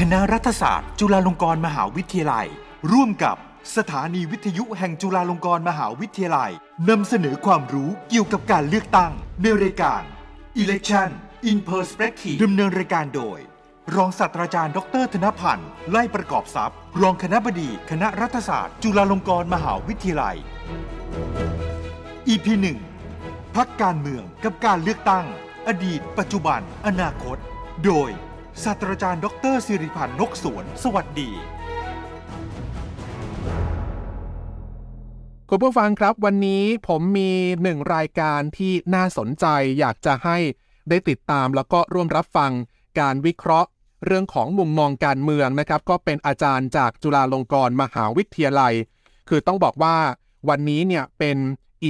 [0.00, 2.48] คณะรัฐศาสตร์ จุฬาลงกรณ์มหาวิทยาลัย
[2.92, 3.36] ร่วมกับ
[3.76, 6.52] สถานีวิทยุแห่งจุฬาลงกรณ์มหาวิทยาลัย
[6.88, 9.12] นำเสนอความรู้เกี่ยวกับการเลือกตั้ง
[9.42, 10.02] ในรายการ
[10.62, 11.10] Election
[11.50, 13.38] in Perspective ดำเนินรายการโดย
[13.94, 20.36] รองศาสตราจารย์ดรธนพันธ์ไล่ประกอบทรัพย์ รองคณะบดีคณะรัฐศาสตร์ จุฬาลงกรณ์มหาวิทยาลัย
[22.28, 22.46] EP
[23.04, 25.26] 1พักการเมืองกับการเลือกตั้ง
[25.68, 27.36] อดีต ปัจจุบัน อนาคต
[27.86, 28.10] โดย
[28.62, 31.30] ศาสตราจารย์ดรสิริพันธ์นกสวน สวัสดี
[35.48, 37.30] คุณผู้ฟังครับวันนี้ผมมี
[37.62, 39.46] หนึ่งรายการที่น่าสนใจ
[39.78, 40.38] อยากจะให้
[40.88, 42.52] ได้ติดตามแล้วก็ร่วมรับฟัง
[43.00, 43.68] การวิเคราะห์
[44.06, 48.74] เรื่องของมุมมองการเมืองนะครับ ก็เป็นอาจารย์จากจุฬาลงกรณ์มหาวิทยาลัย
[49.28, 49.96] คือต้องบอกว่า
[50.48, 51.36] วันนี้เนี่ยเป็น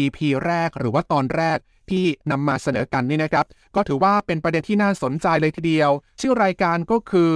[0.00, 1.58] EP แรกหรือว่าตอนแรก
[1.90, 7.32] ที่นำมาเสนอกันนี่นะครับ ก็ถือว่าเป็นประเด็นที่น่าสนใจเลยทีเดียว ชื่อรายการก็คือ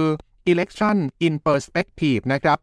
[0.51, 2.57] Election in Perspective นะครับ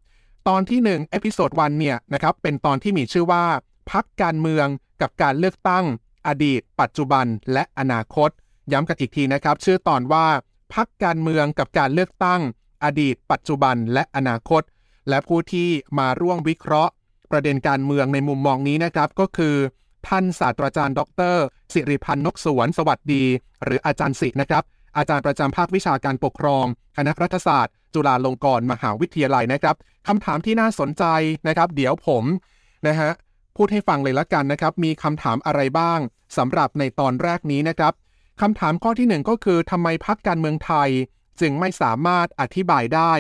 [0.48, 3.44] ตอนที่1 episode 1เนี่ยนะครับ เป็นตอนที่มีชื่อว่า
[3.92, 4.66] พรรคการเมือง
[5.02, 5.84] กับการเลือกตั้ง
[6.27, 8.30] อดีต ปัจจุบัน และอนาคต
[8.72, 10.27] ย้ำกันอีกทีนะครับ ชื่อตอนว่า
[10.74, 12.41] พรรคการเมืองกับการเลือกตั้ง
[12.84, 14.62] อดีต ปัจจุบัน และอนาคต
[15.08, 15.68] และผู้ที่
[15.98, 16.92] มาร่วมวิเคราะห์
[17.30, 19.56] ประเด็นการเมืองในมุมมองนี้นะครับ ก็คือ
[20.08, 21.00] ท่านศาสตราจารย์ ด
[21.34, 21.36] ร
[21.72, 23.25] สิริพันธ์นกสวนสวัสดี
[23.64, 24.62] หรืออาจารย์สินะครับ
[24.97, 26.64] อาจารย์ประจำภาควิชาการปกครอง
[26.97, 29.77] คณะรัฐศาสตร์ จุฬาลงกรณ์มหาวิทยาลัยนะครับ
[30.08, 31.05] คำถามที่น่าสนใจ
[31.47, 32.25] นะครับ เดี๋ยวผม
[32.86, 33.11] นะฮะ
[33.56, 35.98] พูดให้ฟังเลยละกันนะครับ มีคำถามอะไรบ้าง
[36.36, 37.92] สำหรับในตอนแรกนี้นะครับ
[38.41, 40.89] คำถามข้อที่หนึ่งก็คือทำไมพักการเมืองไทย
[41.41, 43.12] จึงไม่สามารถอธิบายได้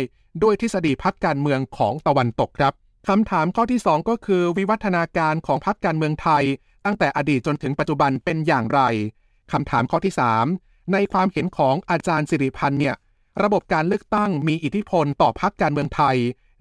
[0.42, 2.72] ด้วยทฤษฎีพักการเมืองของตะวันตกครับ
[3.08, 6.44] คำถามข้อที่ 2 ก็คือ วิวัฒนาการของพักการเมืองไทย
[6.86, 8.80] ตั้งแต่อดีตจนถึงปัจจุบันเป็นอย่างไร
[9.52, 10.14] คำถามข้อที่
[10.52, 12.94] 3 ในความเห็นของอาจารย์สิริพันธ์เนี่ย
[13.42, 16.16] ระบบการเลือกตั้งมีอิทธิพลต่อพักการเมืองไทย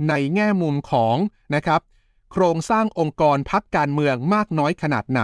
[0.09, 1.17] ในแง่มุมของ
[1.55, 1.81] นะครับ
[2.31, 5.21] โครงสร้างองค์กรพักการเมืองมากน้อยขนาดไหน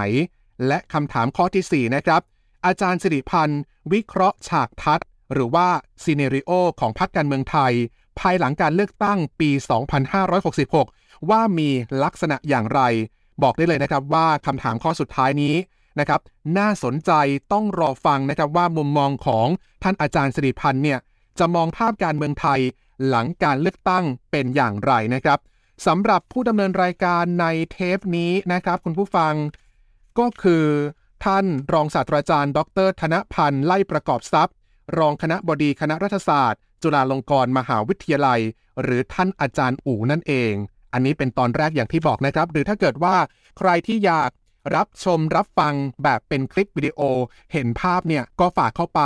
[0.67, 2.21] และคำถามข้อที่ 4 นะครับ
[2.65, 3.61] อาจารย์สิริพันธ์
[3.91, 5.67] วิเคราะห์ฉากทัศน์ หรือว่า
[6.03, 7.73] ซีเนริโอของพักการเมืองไทย
[8.19, 9.49] ภายหลังการเลือกตั้งปี
[10.39, 11.69] 2566 ว่ามี
[12.03, 12.81] ลักษณะอย่างไร
[13.43, 15.55] บอกได้เลยนะครับว่าคำถามข้อสุดท้ายนี้
[15.99, 16.21] นะครับ
[16.57, 17.11] น่าสนใจ
[17.53, 19.47] ต้องรอฟังนะครับว่ามุมมองของ
[19.83, 20.99] ท่านอาจารย์สิริพันธ์เนี่ย
[21.39, 22.59] จะมองภาพการเมืองไทย
[23.07, 25.39] หลังการเลือกตั้งเป็นอย่างไรนะครับ
[25.85, 29.33] สำหรับผู้ดำเนินรายการในเทปนี้นะครับ คุณผู้ฟัง
[30.19, 30.65] ก็คือ
[31.25, 34.55] ท่านรองศาสตราจารย์ ดร ธนพันธ์ไล่ประกอบทรัพย์
[34.97, 38.41] รองคณะบดีคณะรัฐศาสตร์ จุฬาลงกรณ์มหาวิทยาลัย
[38.81, 40.53] หรือท่านอาจารย์อู๋นั่นเอง
[40.93, 43.15] อันนี้เป็นตอนแรกอย่างที่บอกนะครับ หรือถ้าเกิดว่า
[43.57, 44.29] ใครที่อยาก
[44.75, 46.99] รับชมรับฟังแบบเป็นคลิปวิดีโอ
[47.53, 49.01] เห็นภาพเนี่ยก็ฝากเข้าไป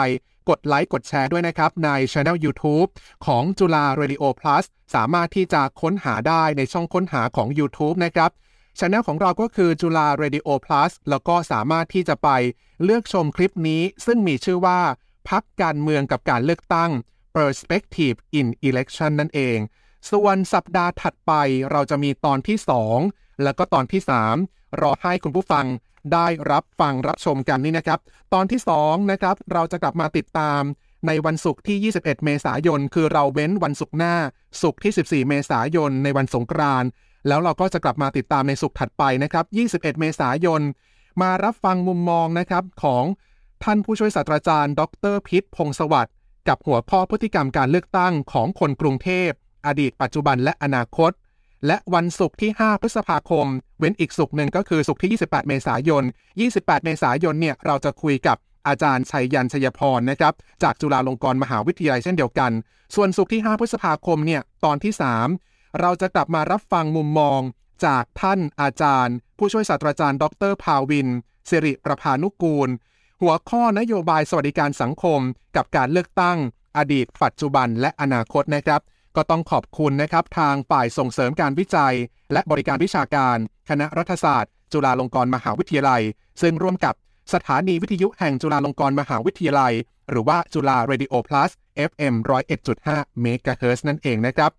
[0.50, 2.90] กดไลค์กดแชร์ด้วยนะครับ ในช anel YouTube
[3.26, 4.64] ของจุฬา Radio Plus
[4.96, 8.32] สามารถที่จะค้นหาได้ในช่องค้นหาของ YouTube นะครับ
[8.80, 12.30] ช anel ของเราก็คือจุฬา Radio Plus แล้วก็สามารถที่จะไป
[12.84, 14.80] เลือกชมคลิปนี้ ซึ่งมีชื่อว่า
[15.30, 16.92] พักการเมืองกับการเลือกตั้ง
[17.36, 19.58] Perspective in Election นั่นเอง
[20.12, 21.32] ส่วนสัปดาห์ถัดไป
[21.72, 22.58] เราจะมีตอนที่
[23.00, 24.02] 2 แล้วก็ตอนที่
[24.40, 25.66] 3 รอให้คุณผู้ฟัง
[26.14, 28.00] ได้รับฟังรับชมกันนี่นะครับ
[28.34, 30.62] ตอนที่2นะครับเราจะกลับมาติดตาม
[31.08, 34.16] ในวันศุกร์ที่ 21 เมษายน คือเราเว้นวันศุกร์หน้า
[34.62, 36.90] ศุกร์ที่ 14 เมษายน ในวันสงกรานต์
[37.28, 39.46] แล้วเราก็จะกลับมาติดตามในศุกร์ถัดไปนะครับ
[39.82, 40.62] 21 เมษายน
[41.22, 43.04] มารับฟังมุมมองนะครับของ
[43.64, 44.82] ท่านผู้ช่วยศาสตราจารย์ ด
[45.14, 46.14] รพิษพงศวัสด์
[46.48, 49.30] กับหัวข้อพฤติกรรมการเลือกตั้งของคนกรุงเทพ
[49.68, 51.12] อดีตปัจจุบันและอนาคต
[51.68, 53.46] และวันศุกร์ที่ 5 พฤษภาคม
[53.80, 56.04] เว้นอีกศุกร์หนึ่งก็คือศุกร์ที่ 28 เมษายน
[56.44, 58.38] 28 เมษายนเนี่ยเราจะคุยกับ
[58.68, 60.34] อาจารย์ชัยยันชัยพรนะครับ
[60.64, 62.52] จากจุฬาลงกรณ์มหาวิทยาลัยเช่นเดียวกัน
[62.96, 64.94] ส่วนศุกร์ที่ 5 พฤษภาคมเนี่ยตอนที่
[65.36, 67.40] 3 เราจะกลับมารับฟังมุมมอง
[67.86, 71.08] จากท่านอาจารย์ ผู้ช่วยศาสตราจารย์ ดรภาวิน
[71.50, 72.70] สิริประพานุกูล
[73.22, 75.20] หัวข้อนโยบายสวัสดิการสังคม
[75.56, 76.38] กับการเลือกตั้ง
[76.78, 78.82] อดีต ปัจจุบันและอนาคตนะครับ
[79.16, 81.96] ก็ต้องขอบคุณนะครับทางฝ่ายส่งเสริมการวิจัย
[82.34, 83.38] และบริการวิชาการ
[83.70, 86.02] คณะรัฐศาสตร์ จุฬาลงกรณ์มหาวิทยาลัย
[86.42, 86.96] ซึ่งร่วมกับ
[87.34, 89.74] สถานีวิทยุแห่งจุฬาลงกรณ์มหาวิทยาลัย
[90.10, 91.50] หรือว่าจุฬา Radio Plus
[91.90, 92.14] FM
[92.66, 94.52] 101.5 MHz นั่นเองนะครับ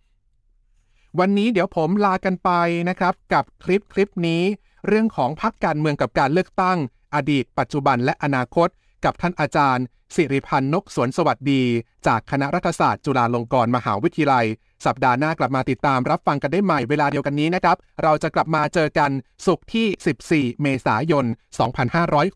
[1.18, 2.50] วันนี้เดี๋ยวผมลากันไป
[2.88, 4.42] นะครับ กับคลิปคลิปนี้
[4.86, 6.78] เรื่องของพักการเมืองกับการเลือกตั้ง
[7.14, 8.68] อดีต ปัจจุบันและอนาคต
[9.04, 11.62] กับท่านอาจารย์ สิริพันธ์นกสวนสวัสดี
[12.06, 14.46] จากคณะรัฐศาสตร์จุฬาลงกรณ์มหาวิทยาลัย
[14.86, 19.10] สัปดาห์หน้ากลับมาติดตามรับฟังกันได้ใหม่เวลาเดียวกันนี้นะครับ เราจะกลับมาเจอกัน
[19.46, 21.24] ศุกร์ที่ 14 เมษายน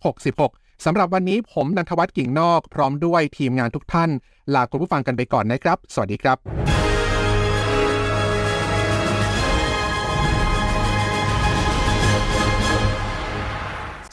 [0.07, 4.11] 2566 สำหรับวันนี้ผมนันทวัฒน์กิ่งนอก พร้อมด้วยทีมงานทุกท่าน
[4.55, 6.39] ลาคุณผู้ฟังกันไปก่อนนะครับ สวัสดีครับ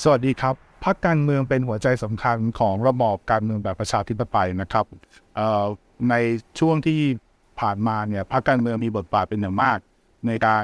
[0.03, 4.85] สวัสดีครับ พรรคการเมืองเป็นหัวใจสำคัญของระบอบการเมืองแบบประชาธิปไตยนะครับ
[6.09, 6.15] ใน
[6.59, 7.01] ช่วงที่
[7.59, 9.77] ผ่านมาเนี่ยพรรคการเมืองมีบทบาทเป็นอย่างมาก
[10.27, 10.63] ในการ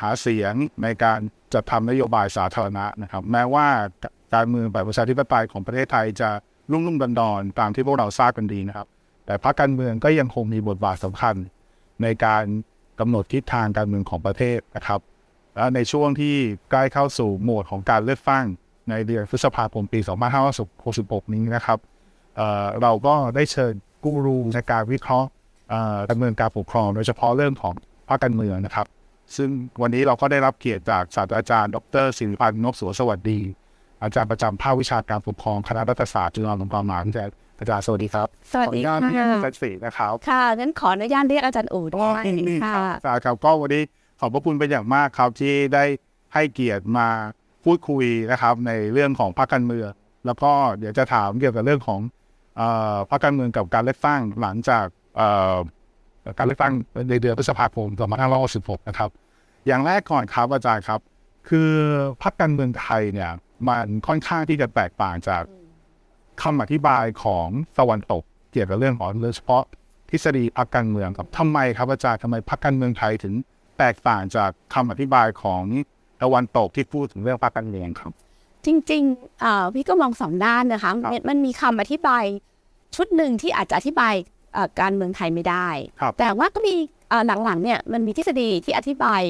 [0.00, 1.18] หาเสียงในการ
[1.54, 3.66] จัดทำนโยบายสาธารณะนะครับ แม้ว่า
[4.34, 6.30] การเมืองแบบประชาธิปไตยของประเทศไทยจะ
[6.70, 8.86] รุ่มรุ่มดอนดอนตามที่พวกเราทราบกันดีนะครับ
[9.26, 11.34] แต่พรรคการเมืองก็ยังคงมีบทบาทสำคัญ
[12.02, 12.44] ในการ
[13.00, 15.00] กำหนดทิศทางการเมืองของประเทศนะครับ
[15.56, 16.36] และในช่วงที่
[16.70, 18.46] ใกล้เข้าสู่โหมดของการเลือกตั้ง
[18.90, 20.00] ในเดือนพฤษภาคมปี
[20.66, 21.78] 2566 นี้นะครับ
[22.36, 23.72] เอ่อเราก็ได้เชิญ
[24.04, 25.28] กูรูในการวิเคราะห์
[25.70, 27.74] เอ่อการเมืองการปกครอง โดยเฉพาะเรื่องของ
[28.08, 28.86] ภาคการเมืองนะครับ
[29.36, 29.48] ซึ่ง
[29.82, 33.40] วันนี้เราก็ได้รับเกียรติจากศาสตราจารย์ ดรศิริพันธ์นกสัวสวัสดี
[34.02, 43.82] อาจารย์ประจำภาควิชาการปกครองคณะรัฐศาสตร์จุฬาลงกรณ์มหาวิทยาลัยอาจารย์สวัสดีครับ สวัสดีขออนุญาตค่ะที่อาจารย์ศรีนะครับค่ะงั้นขออนุญาตเรียกอาจารย์อู่ด้วยนี่ค่ะครับครับก็วันนี้
[44.20, 45.84] ขอบพระคุณเป็นอย่างมากครับที่ได้
[46.34, 47.08] ให้เกียรติมา
[47.64, 49.88] พูดคุยนะครับ ในเรื่องของพรรคการเมือง
[50.26, 52.00] แล้วก็เดี๋ยวจะถามเกี่ยวกับเรื่องของ
[52.60, 52.62] อ
[53.10, 54.86] พรรคการเมืองกับการเลือกตั้งหลังจาก
[56.38, 56.72] การเลือกตั้ง
[57.10, 57.88] ในเดือนพฤษภาคม
[58.38, 59.10] 2566นะครับ
[59.66, 61.00] อย่างแรกก่อนครับอาจารย์ครับ
[61.48, 61.70] คือ
[62.22, 63.30] พรรคการเมืองไทยเนี่ย
[63.68, 65.42] มันค่อนข้างที่จะแตกต่างจาก
[66.42, 67.48] คำอธิบายของ
[67.78, 68.22] ตะวันตก
[68.52, 69.62] เกี่ยวกับเรื่องของโดยเฉพาะ
[70.10, 73.34] ทฤษฎีพรรคการเมืองครับทำไมครับอาจารย์ทำไมพรรคการเมืองไทยถึง
[73.78, 75.62] แตกต่างจากคำอธิบายของ
[76.22, 78.12] ตะวันตกที่พูดถึงเรื่องพรรคการเมืองครับ
[78.66, 82.24] จริงๆเอ่อพี่ก็มองสองด้านนะคะครับมันมันมีคำอธิบาย
[82.96, 84.14] ชุดหนึ่งที่อาจจะอธิบาย
[84.54, 85.68] เอ่อการเมืองไทยไม่ได้
[86.00, 86.74] ครับแต่ว่าก็มี
[87.08, 89.22] เอ่อหลังๆเนี่ยมันมีทฤษฎีที่อธิบาย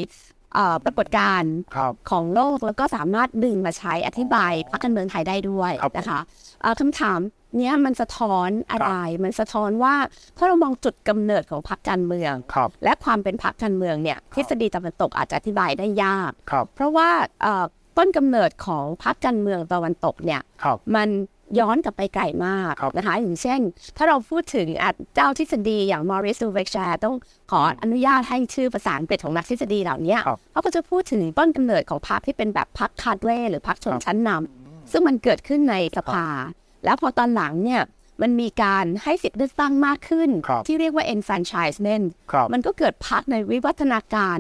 [0.55, 6.21] เอ่อปรากฏการณ์ครับของโลกแล้วก็สามารถดึงมาใช้อธิบายพรรคการเมืองไทยได้ด้วยครับนะคะ
[6.63, 7.21] เอ่อคำถาม
[7.57, 8.95] เนี้ยมันสะท้อนอะไร
[9.25, 9.95] มันสะท้อนว่า
[10.37, 17.09] ถ้าเรามองจุดกำเนิดของพรรคการเมืองครับและความเป็นพรรคการเมืองเนี่ยทฤษฎีตะวันตกอาจจะอธิบายได้ยากครับเพราะว่า
[17.43, 17.65] เอ่อ
[17.99, 21.09] ต้นกำเนิดของพรรคการเมืองตะวันตกเนี่ยครับมัน
[21.61, 23.61] ย้อนกลับไปไกลมากครับนะคะอย่างเช่น
[23.97, 27.15] ถ้าเราพูดถึงอะเจ้าทฤษฎีอย่างมอริส u ูเวกแชร์ต้อง
[27.51, 36.27] ขออนุญาตให้ชื่อภาษาอังกฤษของนักทฤษฎีเหล่านี้ครับเขาก็จะพูดถึงต้นกำเนิดของพรรคที่เป็นแบบพรรคคาดเว่หรือพรรคชนชั้นนำซึ่งมันเกิดขึ้นในสภา
[36.85, 37.83] แล้วพอตอนหลังเนี่ย
[38.23, 44.39] มันมีการให้สิทธิ์เลือกตั้งมากขึ้นครับที่เรียกว่า enfranchisement ครับมันก็เกิดพรรคในวิวัฒนาการ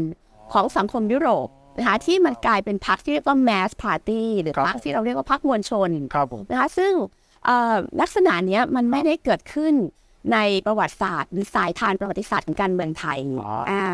[0.52, 1.48] ของสังคมยุโรป
[1.78, 6.92] นะคะที่มันกลายเป็นพรรคที่เรียกว่า mass party หรือครับพรรคที่เราเรียกว่าพรรคมวลชนครับผมนะคะซึ่ง
[7.44, 9.74] เอ่อลักษณะเนี้ยมันไม่ได้เกิดขึ้น
[10.32, 13.84] ในประวัติศาสตร์ หรือสายทานประวัติศาสตร์ของการเมืองไทยอ๋ออ่า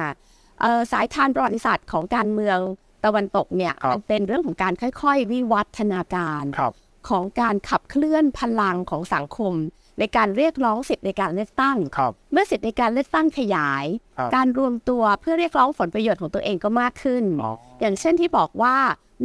[0.61, 2.59] เอ่อสายทานประวัติศาสตร์ของการเมือง
[3.05, 6.73] ตะวันตกเนี่ยครับมันเป็นเรื่องของการค่อย ๆ วิวัฒนาการครับ
[7.09, 9.55] ของการขับเคลื่อนพลังของสังคม
[9.99, 13.85] ในการเรียกร้องสิทธิในการเลือกตั้งครับเมื่อสิทธิในการเลือกตั้งขยาย
[14.19, 18.77] ครับการรวมตัวเพื่อเรียกร้องผลประโยชน์ของตัวเองก็มากขึ้นอ๋ออย่างเช่นที่บอกว่า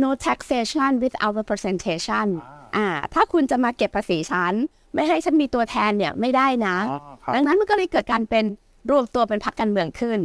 [0.03, 2.27] no taxation without representation
[2.75, 4.53] อ่าถ้าคุณจะมาเก็บภาษีฉัน
[4.93, 8.45] ไม่ให้ฉันมีตัวแทนเนี่ยไม่ได้นะอ๋อครับดังนั้นมันก็เลยเกิดการเป็น
[8.91, 10.19] รวมตัวเป็นพรรคการเมืองขึ้น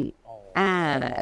[0.59, 0.71] อ่า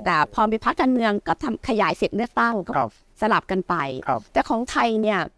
[0.05, 2.91] แต่พอมีพรรคการเมืองก็ทำขยายสิทธิเลือกตั้งก็ครับ
[3.21, 3.75] สลับกันไป
[4.09, 5.29] ครับแต่ของไทยเนี่ยเอ่อ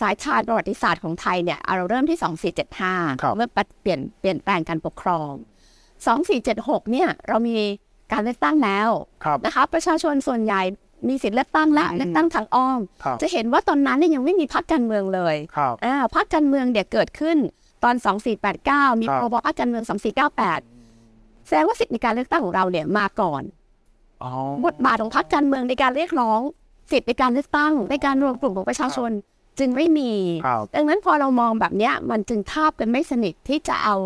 [0.00, 2.32] สายชาติประวัติศาสตร์ของไทยเนี่ยเอาเราเริ่มที่ครับ
[2.78, 3.48] 2475 เมื่อ
[3.82, 5.32] เปลี่ยนเปลี่ยนแปลงการปกครอง
[6.12, 7.56] 2476 เนี่ยเรามี
[8.12, 8.88] การเลือกตั้งแล้ว
[9.24, 10.62] ครับนะคะประชาชนส่วนใหญ่
[11.08, 17.36] มีสิทธิ์เลือกตั้งและอืมเลือกตั้งทางอ้อมครับจะเห็นว่าตอนนั้นเนี่ยยังไม่มีพรรคการเมืองเลยครับอ่าพรรคการเมืองเนี่ยเกิดขึ้น
[17.84, 17.94] ตอน
[18.48, 19.84] 2489 มีครับพรบพรรคการเมือง
[20.60, 23.42] 2498 แสดงว่าสิทธิในการเลือกตั้งของเราเนี่ยมาก่อน
[24.22, 24.30] อ๋อ
[24.66, 26.40] บทบาทของพรรคการเมืองในการเรียกร้อง
[26.92, 29.10] สิทธิในการเลือกตั้งในการรวมกลุ่มของประชาชน
[29.58, 30.12] จึงไม่มี
[30.46, 33.96] ครับดังนั้นพอเรามองแบบเนี้ยมันจึงทาบกันไม่สนิทที่จะเอา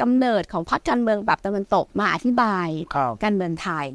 [0.00, 3.86] กำเนิดของพรรคการเมืองแบบตะวันตกมาอธิบายครับการเมืองไทย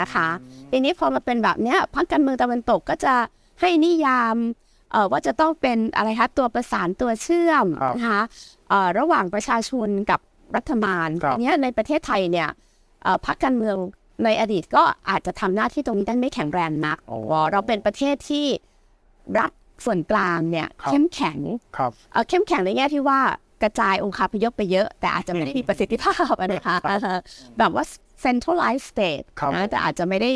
[0.00, 0.28] นะคะ
[0.70, 3.14] ทีนี้พอมาเป็นแบบเนี้ยพรรคการเมืองตะวันตกก็จะ
[3.60, 4.36] ให้นิยาม
[4.92, 8.22] เอ่อว่าจะต้องเป็นอะไรคะตัวประสานตัวเชื่อมครับนะคะ
[8.68, 10.20] เอ่อระหว่างประชาชนกับ
[10.56, 12.48] รัฐบาลครับทีเนี้ยในประเทศไทยเนี่ย
[13.02, 13.76] เอ่อพรรคการเมือง
[14.24, 18.46] ในอดีตก็อาจจะทำหน้าที่ตรงนี้ได้ไม่แข็งแรงนักอ๋อเราเป็นประเทศที่
[19.38, 19.50] รัฐ
[19.84, 21.38] ส่วนกลางเนี่ยครับเข้มแข็ง
[21.76, 23.20] ครับเอ่อเข้มแข็งในแง่ที่ว่า
[23.62, 27.18] กระจายองค์คาพยพไปเยอะ แต่อาจจะไม่ได้มีประสิทธิภาพอะนะคะอ่าฮะ
[27.58, 27.84] แบบว่า
[28.24, 30.30] centralized state ครับนะแต่อาจจะไม่ได้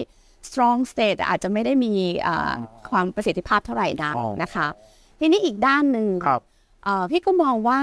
[0.48, 2.50] strong state แต่อาจจะไม่ได้มีเอ่อ
[2.90, 4.66] ความประสิทธิภาพเท่าไหร่นักอ๋อนะคะ
[5.20, 6.40] ทีนี้อีกด้านหนึ่งครับ
[6.84, 7.80] เอ่อพี่ก็มองว่า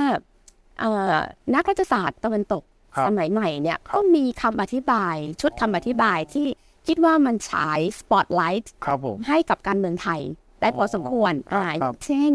[0.79, 1.15] เอ่อ
[1.55, 2.63] นักรัฐศาสตร์ตะวันตก
[2.95, 6.45] ครับสมัยใหม่เนี่ยก็มีคำอธิบายชุดคำอธิบายที่
[6.87, 10.21] คิดว่ามันฉาย spotlight ครับผมให้กับการเมืองไทย
[10.65, 12.33] ได้พอสมควรครับอ่าครับเช่น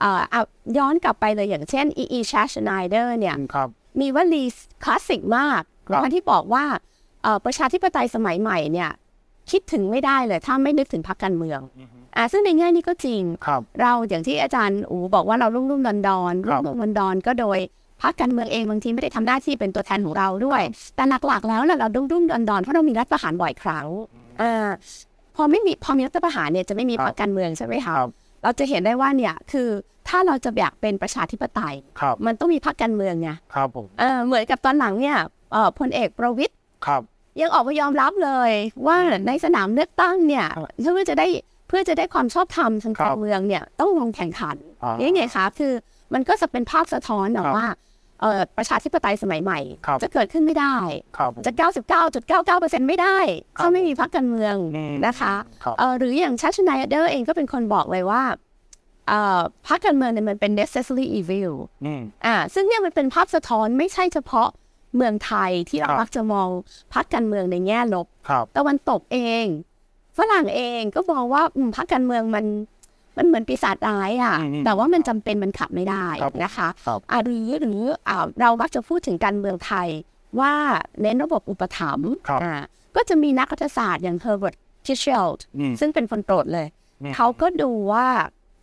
[0.00, 0.42] เอ่อเอา
[0.78, 3.68] ย้อนกลับไปเลยอย่างเช่นอีอีชาชไนเดอร์เนี่ยครับ
[4.00, 4.44] มีวลี
[4.84, 6.64] คลาสสิกมากครับนะคะที่บอกว่า
[7.22, 8.90] เอ่อประชาธิปไตยสมัยใหม่เนี่ย
[9.50, 11.60] คิดถึงไม่ได้เลย ถ้าไม่นึกถึงพรรคการเมือง
[12.16, 17.58] อ่าซึ่งในแง่นี้ก็จริงครับเราอย่างที่อาจารย์อูบอกว่าเรารุ่มรุ่มดอนดอนครุ่รัมบรุ่มดอนดอนก็โดย
[18.02, 20.62] พรรคการเมืองเองบางทีไม่ได้ทำหน้าที่เป็นตัวแทนของเราด้วย
[20.96, 23.86] แต่หลักๆแล้วน่ะเรารุ่มรุ่มดอนดอนเพราะเรามีรัฐประหารบ่อยครั้ง
[24.40, 24.68] อ่า
[25.36, 28.10] พอไม่มีพอมีรัฐประหารเนี่ยจะไม่มีพรรคการเมืองใช่ไหมคะครับ
[28.42, 29.68] เราจะเห็นได้ว่าเนี่ยคือ
[30.08, 35.16] ถ้าเราจะอยากเป็นประชาธิปไตยครับมันต้องมีพรรคการเมืองไงครับผมเออเหมือนกับตอนหลังเนี่ย
[35.52, 36.54] เอ่อพลเอกประวิตย
[36.86, 37.02] ครับ
[37.40, 38.50] ยังออกมายอมรับเลย
[38.86, 38.96] ว่า
[39.26, 41.26] ในสนามเลือกตั้งเนี่ยครับเพื่อจะได้
[41.68, 45.72] เพื่อจะได้ความชอบธรรมทางครัการบเมืองเนี่ยต้องลงแข่งขันอ่านี่ไงคะคือ
[46.14, 47.76] มันก็จะเป็นภาพสะท้อนอะครับว่าเอ่อ
[48.56, 50.76] ประชาธิปไตยสมัยใหม่ครับจะเกิดขึ้นไม่ได้
[51.16, 51.52] ครับผมจะ
[52.20, 53.18] 99.99%ไม่ได้
[53.58, 55.34] ครับถ้าไม่มีพรรคการเมืองอืมนะคะ
[55.64, 58.22] ครับเอ่อหรืออย่างชัชนายเดอร์เองก็เป็นคนบอกเลยว่า
[59.08, 61.52] เอ่อพรรคการเมืองเนี่ยมันเป็น necessary evil
[61.84, 64.48] อืมอ่าซึ่งเนี่ยมันเป็นภาพสะท้อนไม่ใช่เฉพาะ
[64.96, 66.48] เมืองไทยที่เราครับมักจะมอง
[66.94, 69.46] พรรคการเมืองในแง่ลบครับตะวันตกเอง
[70.18, 72.44] ฝรั่งเองก็มองว่าอืมพรรคการเมืองมัน
[73.20, 79.88] มันเหมือนปีศาจร้ายอะอืมแต่ว่ามันจำเป็นมันขับไม่ได้ครับนะคะครับอ่าหรือหรืออ่าเรามักจะพูดถึงการเมืองไทย
[80.40, 80.52] ว่า
[81.00, 82.54] เน้นระบบอุปถัมภ์ครับอ่า
[82.96, 86.66] ก็จะมีนักรัฐศาสตร์อย่าง Herbert Kichel อืมซึ่งเป็นคนโปรดเลย
[87.02, 88.06] อืมเขาก็ดูว่า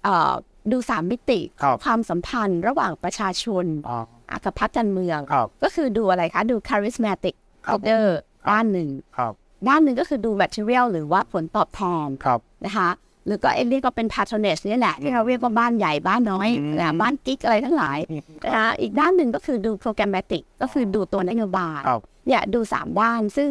[0.04, 0.34] เอ่อ
[0.72, 7.36] ดูสามมิติครับความสัมพันธ์ระหว่างประชาชนอ่าอะกับพรรคการเมืองครับก็คือดูอะไรคะ ดู charismatic
[7.66, 8.06] ครับ leader
[8.50, 9.34] ด้านหนึ่งครับ
[9.68, 12.90] ด้านหนึ่งก็คือดู material หรือว่าผลตอบแทนครับนะคะ
[13.28, 17.98] หรือก็เอเรียกก็เป็น patronage นี่แหละที่เราเรียกว่าบ้านใหญ่บ้านน้อยอืมนะบ้านกิ๊กอะไรทั้งหลาย
[18.46, 23.50] นะคะอีกด้านหนึ่งก็คือดู programmatic ก็คือดูตัวนโยบายครับเนี่ยดูสามด้านซึ่ง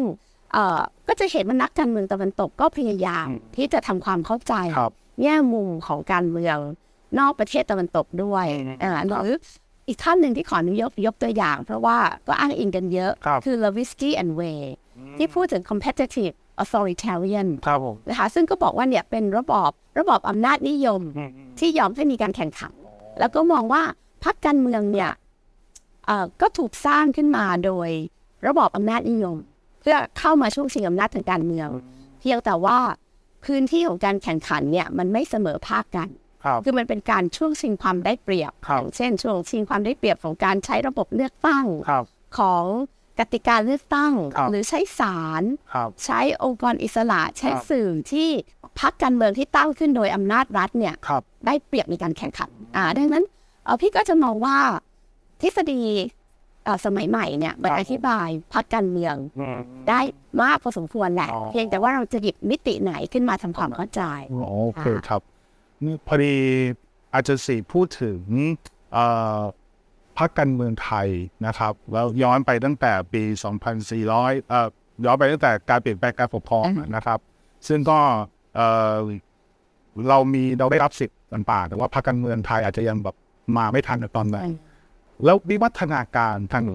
[0.53, 4.91] เอ่อก็จะเห็นว่านักการเมืองตะวันตกก็พยายามอืมที่จะทำความเข้าใจครับ
[5.21, 6.57] แง่มุมของการเมือง
[7.19, 9.37] นอกประเทศตะวันตกด้วยอืมอ่าหรือ
[9.87, 14.61] อีกท่านหนึ่งที่ขออนุญาตยกตัวอย่าง เพราะว่าก็อ้างอิงกันเยอะครับคือ Lewinsky and Way
[15.17, 22.73] ที่พูดถึง competitive authoritarian ครับผมนะคะซึ่งก็บอกว่าเนี่ยเป็นระบอบระบอบอำนาจนิยมอืมที่ยอมให้มีการแข่งขัน
[23.19, 23.83] แล้วก็มองว่า
[24.23, 25.11] พรรคการเมืองเนี่ย
[26.05, 27.89] เอ่อก็ถูกสร้างขึ้นมาโดย
[28.47, 29.37] ระบอบอำนาจนิยม
[29.81, 31.69] เพื่อเข้ามาช่วงชิงอำนาจทางการเมือง
[32.19, 32.77] เพียงแต่ว่า
[33.45, 36.09] พื้นที่ของการแข่งขันเนี่ยมันไม่เสมอภาคกัน
[36.43, 42.03] ครับคือมันเป็นการช่วงชิงความได้เปรียบครับอย่างเช่นช่วงชิงความได้เปรียบของการใช้ระบบเลือกตั้งครับ
[42.37, 42.65] ของ
[43.19, 45.43] กติกาเลือกตั้งครับหรือใช้ศาล
[45.73, 48.29] ครับใช้องค์กรอิสระใช้ครับสื่อที่
[48.79, 53.23] พรรคการเมืองที่ตั้งขึ้นโดยอำนาจรัฐเนี่ยครับได้เปรียบในการแข่งขันอ่าดังนั้น
[53.65, 54.57] เอ่อพี่ก็จะมองว่า
[55.41, 55.83] ทฤษฎี
[56.63, 59.59] เอ่อสมัยใหม่เนี่ยมันครับอธิบายพรรคการเมืองอืม
[59.89, 59.99] ได้
[60.41, 65.21] มากพอสมควรแหละอ๋อเพียงแต่ว่าเราจะหยิบมิติไหนขึ้นมาทำความเข้าใจโอเคครับ
[65.83, 66.33] นี่พอดี
[67.13, 68.19] อาจารย์สีพูดถึง
[68.93, 69.05] เอ่
[69.39, 69.41] อ
[70.17, 71.07] พรรคการเมืองไทย
[71.45, 73.23] นะครับ แล้วย้อนไปตั้งแต่ปี
[73.85, 74.67] 2400เอ่อ
[75.05, 77.19] ย้อนไปตั้งแต่การเปลี่ยนแปลงการปกครองอืมนะครับ
[77.67, 77.99] ซึ่งก็
[78.55, 78.95] เอ่อ
[80.09, 83.15] เรามีเราได้รับสิทธิ์ต่างๆแต่ว่าพรรคการเมืองไทยอาจจะยังแบบ
[83.57, 84.47] มาไม่ทันในตอนนั้น
[85.23, 86.65] แล้ววิวัฒนาการทาง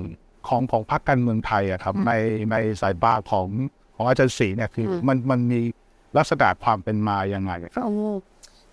[0.49, 2.13] ของของพรรคการเมืองไทยอะครับอืมใน
[2.53, 3.49] ในสายตาของ
[3.97, 5.61] ของอาจารย์ศรีเนี่ยคืออมมันมันมี
[6.17, 7.93] ลักษณะความเป็นมายังไงโอ้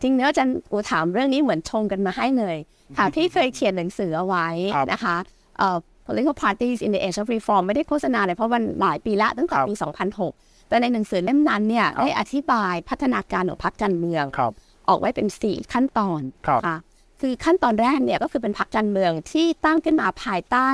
[0.01, 2.57] จริงเนื้อะอาจารย์อูถามเรื่องนี้เหมือนชงกันมาให้เลย
[2.97, 5.15] ค่ะพี่เคยเขียนหนังสือเอาไว้ครับนะคะ
[5.57, 9.73] เอ่อ political parties in the age of reform ไม่ได้โฆษณาเลยเพราะมันหลายปีละตั้งแต่ครับปี
[10.21, 14.53] 2006 แต่ในหนังสือเล่มนั้นเนี่ยครับได้อธิบายพัฒนาการของพรรคการเมืองครับ
[14.89, 16.77] ออกไว้เป็น 4 ขั้นตอนครับค่ะ
[17.21, 20.69] คือขั้นตอนแรกเนี่ยก็คือเป็นพรรคการเมืองที่ตั้งขึ้นมาภายใต้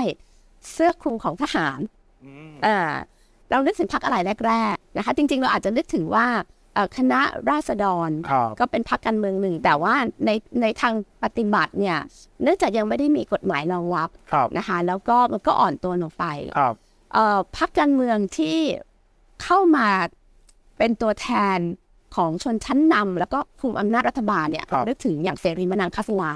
[0.72, 1.79] เสื้อคลุมของทหาร
[2.65, 2.77] อ่า
[3.50, 4.17] เรานึกถึงพรรคอะไร
[4.48, 6.46] แรกๆนะคะจริงๆ เราอาจจะนึกถึงว่าเอ่อ
[6.98, 9.94] คณะราษฎรครับก็เป็นพรรคการเมืองหนึ่ง แต่ว่า
[10.25, 10.29] ใน
[10.62, 11.98] ในทางปฏิบัติเนี่ย
[12.44, 16.25] เนื่องจากยังไม่ได้มีกฎหมายรองรับครับนะคะแล้วก็มันก็อ่อนตัวลงไป
[16.58, 16.74] ครับ
[17.13, 18.58] เอ่อพรรคการเมืองที่
[19.44, 19.88] เข้ามา
[20.77, 21.60] เป็นตัวแทน
[22.15, 26.34] ของชนชั้นนำแล้วก็คุมอำนาจรัฐบาลเนี่ยครับนึกถึงอย่างเสรีมานังคสลา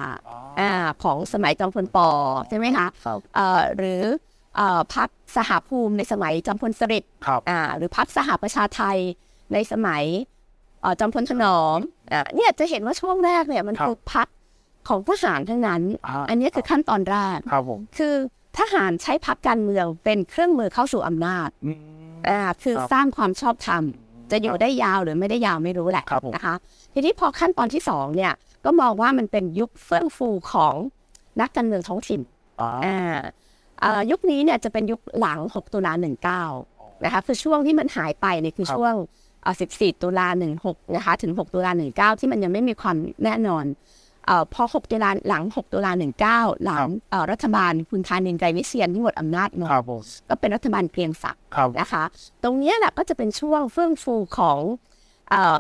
[0.60, 0.72] อ่า
[1.03, 2.08] ของสมัยจอมพลปอ
[2.50, 4.01] ใช่ไหมคะครับเอ่อหรือ
[4.55, 8.98] เอ่อพรรคสหภูมิในสมัยจอมพลสฤษดิ์ครับอ่าหรือพรรคสหประชาไทย
[9.53, 10.03] ในสมัย
[10.82, 11.79] เอ่อจอมพลถนอม
[12.12, 14.27] อ่าเนี่ยจะเห็นว่าช่วงแรกเนี่ยมันครับคือพรรค
[14.89, 18.13] ของทหารทั้งนั้นอ่าอันนี้คือขั้นตอนแรกครับผมคือ
[18.60, 21.77] ทหารใช้พรรคการเมืองเป็นเครื่องมือเข้าสู่อำนาจอืม
[22.29, 23.84] อ่าคือครับสร้างความชอบธรรม
[24.32, 26.56] จะอยู่ได้ยาวหรือไม่ได้ยาวไม่รู้แหละครับผมนะคะ
[26.94, 28.34] ทีนี้พอขั้นตอนที่สองเนี่ย
[28.65, 30.75] ก็มองว่ามันเป็นยุคเฟื่องฟูของ
[31.41, 32.22] นักการเมืองท้องถิ่น
[32.62, 33.20] อ่าอ่า
[33.82, 35.94] เอ่อยุคนี้เนี่ยจะเป็นยุคหลัง 6 ตุลา
[36.50, 38.94] 19นะคะคือช่วงที่มันหายไปเนี่ยคือครับช่วง
[39.43, 40.27] เอ่อ14 ตุลา
[40.62, 43.65] 16 นะคะ ถึง 6 ตุลา 19 ที่มันยังไม่มีความแน่นอน
[44.25, 45.91] เอ่อพอ 6 ตุลาหลัง 6 ตุลา
[46.27, 52.03] 19 หลังเอ่อรัฐบาลคุณธานินทร์ใจวิเชียนที่หมดอำนาจเนอะครับผมก็เป็นรัฐบาลเกรียงศักดิ์ครับนะคะ
[52.43, 54.60] ตรงเนี้ยแหละก็จะเป็นช่วงเฟื่องฟูของ
[55.29, 55.60] เอ่อ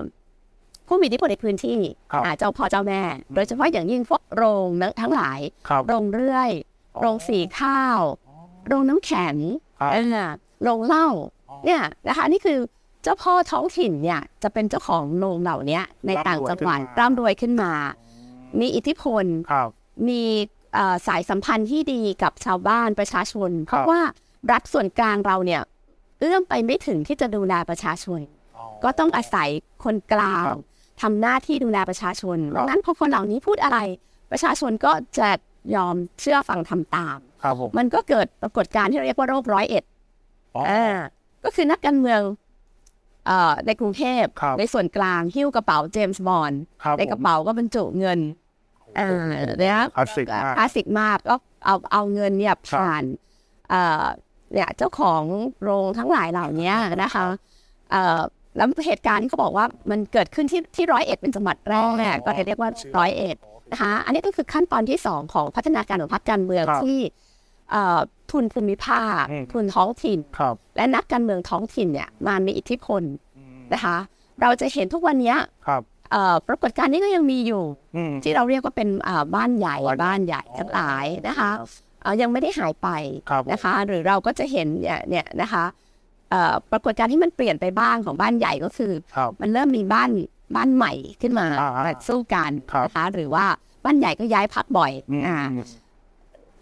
[0.87, 1.79] ผู้มีอิทธิพลในพื้นที่
[2.11, 3.01] ครับอ่าเจ้าพ่อเจ้าแม่
[3.35, 6.49] โดยเฉพาะอย่างยิ่งพวกโรงนะทั้งหลายครับโรงเรื่อย
[7.01, 7.99] โรงสีข้าว
[8.67, 9.35] โรงน้ำแข็ง
[9.79, 10.27] ครับเออ
[10.63, 11.07] โรงเหล้า
[11.65, 12.59] เนี่ยนะคะนี่คือ
[13.03, 17.71] เจ้าพ่อท้องถิ่นเนี่ยจะเป็นเจ้าของโรงเหล่านี้ในต่างจังหวัดร่ำรวยขึ้นมา
[18.59, 19.69] มีอิทธิพลครับ
[20.07, 20.23] มี
[20.73, 24.01] เอ่อสายสัมพันธ์ที่ดีกับชาวบ้านประชาชน เพราะว่า
[24.51, 25.61] รัฐส่วนกลางเราเนี่ย
[26.19, 28.19] เอื้อมไปไม่ถึงที่จะดูแลประชาชน
[28.83, 29.49] ก็ต้องอาศัย
[29.83, 30.59] คนกลางครับ
[31.01, 33.79] ทำหน้าที่ดูแลประชาชนครับดังนั้นพอคนเหล่านี้พูดอะไร
[34.31, 35.29] ประชาชนก็จะ
[35.75, 39.83] ยอมเชื่อฟังทำตามครับผมมันก็เกิดปรากฏการณ์ที่เราเรียกว่าโรคร้อยเอ็ด
[40.55, 40.97] อ๋ออ่า
[41.43, 42.37] ก็คือนักการเมืองเอ่อ
[43.65, 48.19] ในกรุงเทพครับในส่วนกลางหิ้วกระเป๋าเจมส์บอนด์ครับในกระเป๋าก็บรรจุเงิน
[48.99, 53.03] อ่าเนี่ยคลาสสิกมากคลาสสิกมากก็เอาเอาเงินเนี่ยผ่าน
[53.69, 54.05] เอ่อ
[54.53, 55.23] เนี่ยเจ้าของ
[55.63, 57.23] โรงทั้งหลายเหล่านี้นะคะ
[57.91, 58.19] เอ่อ
[58.57, 61.75] แล้วเหตุการณ์ที่เขาบอกว่ามันเกิดขึ้นที่ที่ร้อยเอ็ดเป็นจังหวัดแร
[62.13, 63.37] กก็เลยเรียกว่าร้อยเอ็ด
[63.71, 67.28] นะคะอันนี้ก็คือขั้นตอนที่สองของพัฒนาการของพรรคการเมืองครับที่เอ่อ
[68.31, 73.01] ทุนภูมิภาคอืมทุนท้องถิ่นครับและนักการเมืองท้องถิ่นเนี่ยมามีอิทธิพล
[73.73, 73.97] นะคะ
[74.41, 77.63] เราจะเห็นทุกวันเนี้ยครับเอ่อปรากฏการณ์นี้ก็ยังมีอยู่
[77.95, 81.49] อืมที่เราเรียกว่าเป็นอ่าบ้านใหญ่บ้านบ้านใหญ่ทั้งหลายนะคะ
[82.01, 82.87] เอ่อยังไม่ได้หายไป
[83.29, 85.63] ครับนะคะ หรือเราก็จะเห็นเนี่ยเนี่ยนะคะ
[86.29, 90.09] เอ่อปรากฏการณ์ที่มันเปลี่ยนไปบ้างของบ้านใหญ่ก็คือครับมันเริ่มมีบ้าน
[90.55, 93.45] บ้านใหม่ขึ้นมาอ่าอ่ามาสู้กันครับนะคะหรือว่า
[93.85, 95.39] บ้านใหญ่ก็ย้ายพักบ่อยอืมอ่า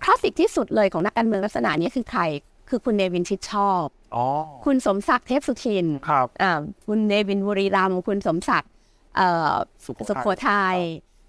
[0.04, 2.22] คลาสสิกที่สุดเลยของนักการเมืองลักษณะนี้คือใคร
[2.70, 3.86] คือคุณเนวินชิดชอบ
[4.16, 4.25] อ๋อ
[4.66, 6.51] คุณสมศักดิ์เทพสุทินครับอ่า
[6.88, 8.72] คุณเนวินบุรีรัมย์คุณสมศักดิ์
[9.16, 10.77] เอ่อสุโขสุโขทัยทัย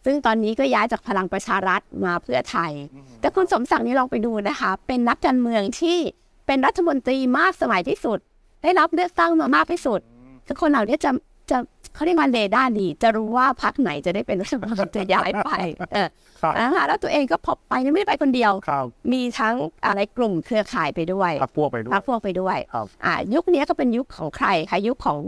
[0.05, 2.73] ซึ่งตอนนี้ก็ย้ายจากพลังประชารัฐมาเพื่อไทย
[3.21, 5.99] แต่คุณสมศักดิ์นี่ลองไปดูนะคะ เป็นนักการเมืองที่
[6.47, 8.19] เป็นรัฐมนตรีมากสมัยที่สุด
[8.63, 10.01] ได้รับเลือกตั้งมามากที่สุด
[10.47, 11.11] คือคนเหล่านี้จะ
[11.51, 11.59] จะ
[11.95, 15.51] เขาเรียกว่าเรดาร์ดีจะรู้ว่าพรรคไหนจะได้เป็นรัฐมนตรีจะย้ายไป
[15.93, 16.09] เออ
[16.43, 19.55] ครับนะคะแล้วตัวเองก็พอไปเนี่ยไม่ได้ไปคนเดียวครับมีทั้ง
[19.87, 25.19] อะไรกลุ่มเครือข่ายไปด้วยพรรคพวกไปด้วยพรรคพวกไปด้วยครับอ่ายุคนี้ก็เป็นยุคของใครคะยุคของ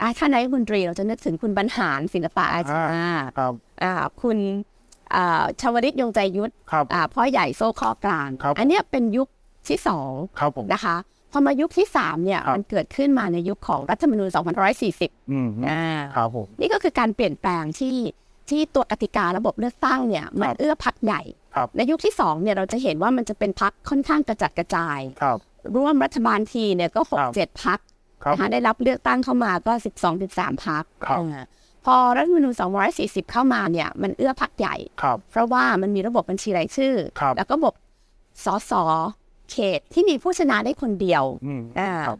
[0.00, 2.80] อ่าท่านนายกรัฐมนตรีเราจะนึกถึงคุณบรรหารศิลปอาชา
[3.38, 3.52] ครับ
[3.82, 4.38] อ่าคุณ
[5.14, 9.28] อ่าชวลิตยงใจยุทธครับอ่าพ่อใหญ่โซ่ข้อกลางครับอันเนี้ยเป็นยุค
[9.68, 14.28] ที่สองครับผมนะคะพ อมายุคที่สามเนี่ยครับมันเกิดขึ้นมาในยุคของรัฐธรรมนูญ
[14.80, 15.82] 2540อืมอ่า
[16.16, 17.96] ครับผมนี่ก็คือการเปลี่ยนแปลงที่
[18.50, 21.22] ที่ตัวกติการะบบเลือกตั้งเนี่ยมันครับเอื้อพักใหญ่
[21.54, 25.38] ครับในยุคที่สองเนี่ยเราจะเห็นว่ามันจะเป็นพักค่อนข้างกระจัดกระจายครับ
[25.76, 27.78] ร่วมรัฐบาลทีเนี่ยก็หกครับเจ็ดพัก
[28.22, 31.20] ครับนะคะได้รับเลือกตั้งเข้ามาก็สิบสองสิบสามพักครับ
[31.84, 37.74] พอรัฐธรรมนูญสองร้อยสี่สิบเข้ามาเนี่ยมันเอื้อพักใหญ่ครับเพราะว่ามันมีระบบบัญชีรายชื่อครับแล้วก็ระบบ
[38.44, 38.72] สส
[39.50, 42.18] เขตที่มีผู้ชนะได้คนเดียวอืมอ่าครับ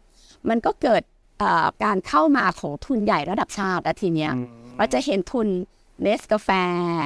[0.49, 1.03] มันก็เกิด
[1.39, 5.49] เอ่อการเข้ามาของทุนใหญ่ระดับชาติแล้วทีเนี้ยอืมเราจะเห็นทุน
[6.03, 6.51] เนสกาแฟ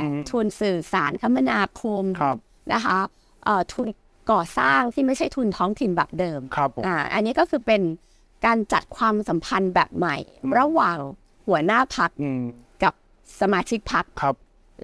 [0.03, 2.37] อืมทุนสื่อสารคมนาคมครับ
[2.73, 2.99] นะคะ
[3.45, 3.89] เอ่อทุน
[4.31, 7.83] ก่อสร้างที่ไม่ใช่ทุนท้องถิ่นแบบเดิมครับผมอ่าอันนี้ก็คือเป็น
[8.47, 10.99] การจัดความสัมพันธ์แบบใหม่อืมระหว่าง
[11.47, 12.43] หัวหน้าพักอืม
[12.83, 12.95] กับ
[13.41, 14.35] สมาชิกพักครับ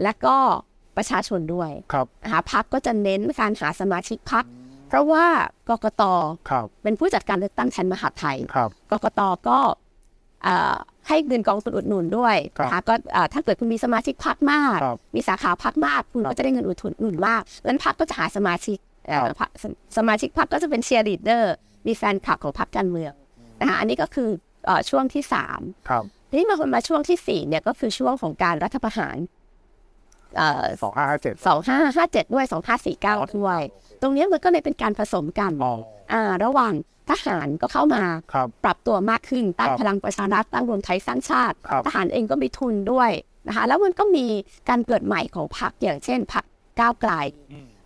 [0.02, 0.36] และก็
[0.96, 4.44] ประชาชนด้วยครับนะคะพักก็จะเน้นการหาสมาชิกพัก
[4.88, 5.26] เพราะว่า
[5.70, 6.02] กกต
[6.50, 9.58] ครับเป็นผู้จัดการเลือกตั้งแทนมหาดไทยครับกกตก็
[10.44, 10.74] เอ่อ
[11.08, 19.64] ให้เงินกองทุนอุดหนุนด้วยครับนะคะก็เอ่อถ้าเกิดคุณมีสมาชิกพรรคมากครับมีสาขาพรรคมาก คุณครับก็จะได้เงินอุดหนุนมากแล้วพรรคก็จะหาสมาชิกเอ่อครับพรรค
[19.96, 21.54] สมาชิกพรรคก็จะเป็นเชียร์ลีดเดอร์
[21.86, 23.12] มีแฟนคลับของพรรคการเมือง
[23.60, 24.28] นะคะอันนี้ก็คือ
[24.66, 29.35] เอ่อช่วงที่สามครับทีนี้มามาช่วงที่สี่เนี่ยก็คือช่วงของการรัฐประหารเอ่อ
[30.82, 33.60] สองห้าห้าเจ็ดสองห้าห้าเจ็ดด้วยสองห้าสี่เก้าด้วย
[34.02, 35.72] ตรงเนี้ยมันก็เลยเป็นการผสมกันอ๋อ
[36.12, 36.72] อ่า ระหว่าง
[37.10, 43.10] ทหารก็เข้ามาครับปรับตัวมากขึ้นตั้งครับพลังประชารัฐตั้งรวมไทยสร้างชาติครับทหารเองก็มีทุนด้วย
[43.48, 44.26] นะคะแล้วมันก็มี
[44.68, 46.44] การเกิดใหม่ของพรรคอย่างเช่นพรรค
[46.80, 47.12] ก้าวไกล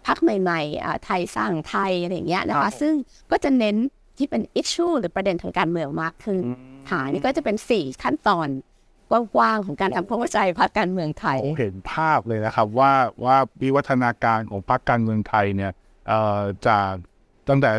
[0.06, 2.94] พรรคใหม่ๆอ่าไทยสร้างไทยอะไรอย่างเงี้ยนะครัคะบซึ่ง
[3.30, 3.76] ก็จะเน้น
[4.18, 6.42] ที่เป็นอิชชูหรือประเด็นทางการเมืองมากขึ้น
[6.90, 8.48] ค่ะนี่ก็จะเป็นสี่ขั้นตอน
[9.10, 12.92] กว้างๆของการทำความเข้าใจพรรคการเมืองไทยผมเห็นภาพเลยนะครับว่า
[13.24, 15.72] ว่าวิวัฒนาการของพรรคการเมืองไทยเนี่ย
[16.08, 16.92] เอ่อจาก
[17.48, 17.70] ตั้งแต่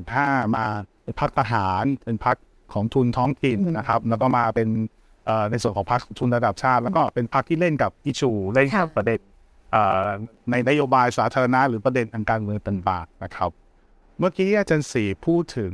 [0.00, 0.64] 2475 มา
[1.02, 2.36] เป็นพรรคทหารเป็นพรรค
[2.72, 4.68] ของทุนท้องถิ่นนะครับ แล้วก็มาเป็น
[5.26, 9.20] เอ่อในส่วนของพรรคทุนระดับชาติ แล้วก็เป็นพรรคที่เล่นกับอิชูเล่นกับค่ะประเด็น
[9.72, 10.08] เอ่อ
[10.50, 13.50] ในนโยบายสาธารณะหรือประเด็นทางการเมืองต่างๆนะครับ
[14.18, 15.72] เมื่อกี้อาจารย์สีพูดถึง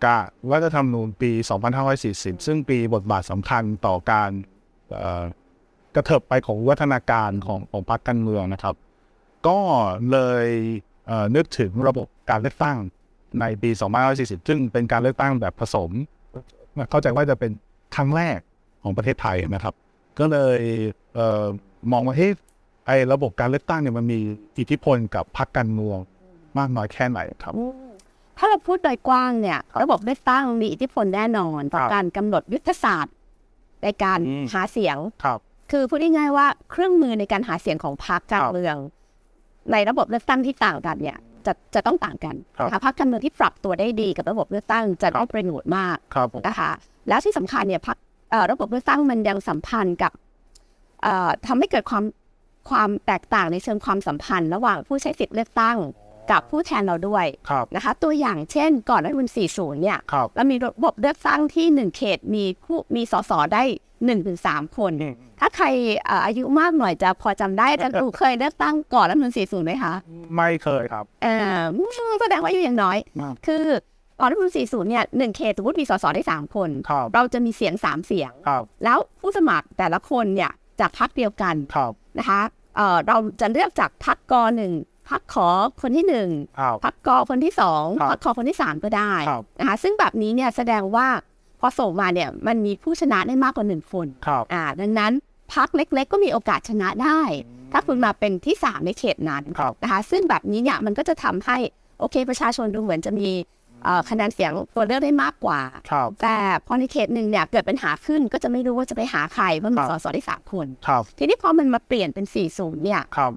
[0.00, 1.30] เอ่อการรัฐธรรมนูญปี
[1.88, 4.30] 2540 ซึ่งปีบทบาทสำคัญต่อการ
[5.94, 8.74] กระเถิบไปของวัฒนาการของของพรรคการเมืองนะครับ
[9.46, 9.58] ก็
[10.10, 10.46] เลย
[11.06, 12.78] เนึกถึงระบบการเลือกตั้ง
[13.40, 13.70] ในปี
[14.08, 15.90] 2540 ซึ่งเป็นการเลือกตั้งแบบผสม
[16.90, 17.50] เข้าใจว่าจะเป็น
[17.96, 18.38] ครั้งแรก
[18.82, 19.74] ของประเทศไทยนะครับ
[20.18, 20.58] ก็เลย
[21.14, 21.44] เออ
[21.92, 22.32] มองว่าเฮ้ย
[22.86, 24.18] ไอ้ระบบการเลือกตั้งเนี่ยมันมี
[24.58, 25.98] อิทธิพลกับพรรคการเมือง
[26.58, 27.54] มากน้อยแค่ไหนครับ
[28.40, 33.14] ถ้าเราพูดโดยกว้างเนี่ย ระบบเลือกตั้งมีอิทธิพลแน่นอนต่อครับการกำหนดยุทธศาสตร์
[33.82, 35.38] ในการอืมหาเสียงครับ
[35.70, 38.76] คือพูดง่ายๆว่าเครื่องมือในการหาเสียงของพรรคการครับเมือง
[39.72, 46.70] ในระบบเลือกตั้งที่ต่างกันเนี่ยจะจะต้องต่างกันครับนะคะพรรคการเมืองที่ปรับตัวได้ดีกับระบบเลือกตั้งจะได้ประโยชน์มากครับผมนะคะ
[47.08, 47.98] แล้วที่สำคัญเนี่ยพรรค
[48.30, 50.12] เอ่อระบบเลือกตั้งมันยังสัมพันธ์กับ
[51.02, 52.04] เอ่อทำให้เกิดความ
[52.70, 55.76] ความแตกต่างในเชิงความสัมพันธ์ ระหว่างผู้ใช้สิทธิ์เลือกตั้ง
[56.32, 63.62] กับผู้แทนเราด้วยครับนะคะ ตัวอย่างเช่น ก่อนรัฐธรรมนูล40 เนี่ยครับเรามีระบบเลือกตั้งที่หนึ่งเขตมีผู้มีสสได้
[64.06, 65.66] หนึ่งถึงสามคนอืมถ้าใคร
[66.04, 69.94] เอ่ออายุมากหน่อยจะพอจำได้อาจารย์อูเคยเลือกตั้งก่อนรัฐธรรมนูล40ไหมคะ
[70.36, 71.62] ไม่เคยครับเอ่อ
[72.22, 73.64] แสดงว่าอายุยังน้อยมากคือ
[74.20, 82.40] ก่อนรัฐธรรมนูล40เนี่ยหนึ่งเขตสมมติมีสสได้สามคนครับเราจะมีเสียงสามเสียงครับแล้วผู้สมัครแต่ละคนเนี่ยจากพรรคเดียวกันครับนะคะ
[82.76, 84.72] เอ่อเราจะเลือกจากพรรคกหนึ่ง
[85.10, 85.48] พรรคขอ
[85.82, 86.28] คนที่หนึ่ง
[86.60, 91.06] ครับพรรคกคนที่สองครับพรรคคอคนที่สามก็ได้ครับนะคะซึ่งแบบนี้เนี่ยแสดงว่า
[91.60, 95.12] พอส่งมาเนี่ยมันมีผู้ชนะได้มากกว่าหนึ่งคนครับอ่าดังนั้น
[95.54, 97.20] พรรคเล็ก ๆ ก็มีโอกาสชนะได้
[97.72, 101.56] ถ้าคุณมาเป็นที่สามในเขตนั้นครับนะคะซึ่งแบบนี้เนี่ยมันก็จะทำให้
[101.98, 103.28] โอเคประชาชนดูเหมือนจะมี
[103.84, 113.32] เอ่อคะแนนเสียงตัวเลือกได้มากกว่าครับแต่พอในเขตหนึ่งเนี่ยเกิดปัญหาขึ้นก็จะไม่รู้ว่าจะไปหาใครเพราะมีครับสสได้สามคนครับทีนี้พอมันมาเปลี่ยนเป็น 40 เนี่ยครับ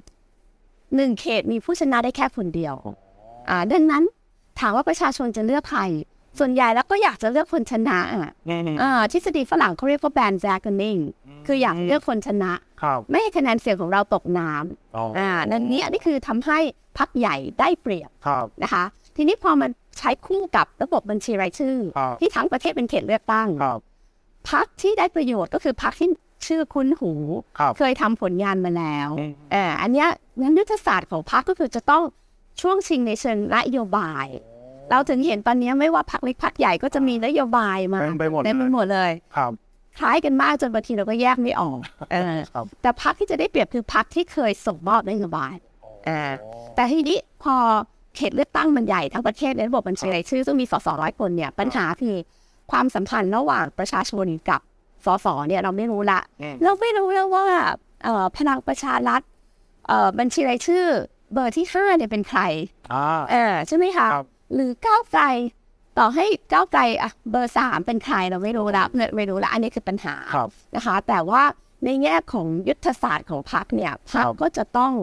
[0.95, 2.75] หนึ่งเขตมีผู้ชนะได้แค่คนเดียว
[3.49, 4.03] อ่าดังนั้น
[4.59, 5.81] ถามว่าประชาชนจะเลือกใคร
[6.39, 8.31] ส่วนใหญ่แล้วก็อยากจะเลือกคนชนะอะ
[8.81, 11.01] อ่าทฤษฎีฝรั่งเขาเรียกว่า band zagging
[11.47, 16.59] คืออยากเลือกคนชนะครับไม่ให้คะแนนเสียงของเราตกน้ำอ๋ออ่านั่นนี้อันนี้คือทำให้
[16.97, 18.83] พักใหญ่ได้เปรียบครับนะคะ
[19.15, 23.79] ทีนี้พอมันใช้คู่กับระบบบัญชีรายชื่อครับที่ทั้งประเทศเป็นเขตเลือกตั้งครับ
[24.51, 26.09] พักที่ได้ประโยชน์ก็คือพักที่
[26.47, 27.13] ชื่อคุ้นหู
[27.59, 30.07] ครับเคยทำผลงานมาแล้วอืมเอออันเนี้ย
[30.41, 32.03] งั้นยุทธศาสตร์ของพรรคก็คือจะต้อง
[32.61, 34.27] ช่วงชิงในเชิงนโยบาย
[34.89, 39.51] เราถึงเห็นตอนเนี้ยไม่ว่าพรรคเล็กพรรคใหญ่ก็จะมีนโยบายมาเต็มไปหมดเต็มไปหมดเลยครับ
[39.99, 41.77] คล้ายกันมากจนบางทีเราก็แยกไม่ออก
[42.13, 45.53] เออครับแต่พรรคที่จะได้เปรียบคือพรรคที่เคยส่งมอบนโยบาย
[46.05, 46.31] เออ
[46.75, 47.55] แต่ทีนี้พอ
[48.15, 52.15] เขตเลือกตั้งมันใหญ่ทั้งประเทศในระบบบัญชีรายชื่อซึ่งมีสสร้อยคนเนี่ยปัญหาคือ
[52.71, 54.61] ความสัมพันธ์ระหว่างประชาชนกับ
[55.05, 57.45] สสเนี่ยเราไม่รู้ละอืมเราไม่รู้แล้วว่า
[58.03, 59.21] เอ่อพลังประชารัฐ
[59.87, 60.85] เอ่อบัญชีรายชื่อ
[61.33, 62.41] เบอร์ที่ห้าเนี่ยเป็นใคร
[62.93, 65.23] อ่าเออใช่ไหมคะครับหรือก้าวไกล
[65.97, 68.83] ต่อให้ก้าวไกลอะเบอร์สามเป็นใครเราไม่รู้ละ
[69.15, 71.43] ไม่รู้ละอันนี้คือปัญหาครับนะคะ แต่ว่า
[71.85, 74.93] ในแง่ของยุทธศาสตร์ของพรรคเนี่ยพรรคครับก็จะต้อง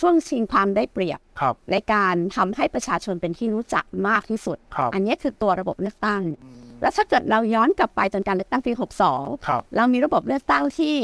[0.00, 6.22] ช่วงชิงความได้เปรียบครับในการทำให้ประชาชนเป็นที่รู้จักมากที่สุดครับอันนี้คือตัวระบบเลือกตั้ง
[6.80, 8.72] แล้วถ้าเกิดเราย้อนกลับไปจนการเลือกตั้งปี
[9.10, 10.96] 62ครับเรามีระบบเลือกตั้งที่